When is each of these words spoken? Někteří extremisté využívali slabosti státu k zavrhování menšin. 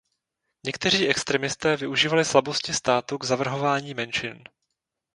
Někteří 0.65 1.07
extremisté 1.07 1.77
využívali 1.77 2.25
slabosti 2.25 2.73
státu 2.73 3.17
k 3.17 3.23
zavrhování 3.23 3.93
menšin. 3.93 4.43